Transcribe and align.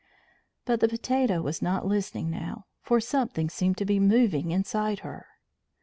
But 0.65 0.79
the 0.79 0.87
potato 0.87 1.43
was 1.43 1.61
not 1.61 1.85
listening 1.85 2.31
now, 2.31 2.65
for 2.81 2.99
something 2.99 3.51
seemed 3.51 3.77
to 3.77 3.85
be 3.85 3.99
moving 3.99 4.49
inside 4.49 5.01
her. 5.01 5.27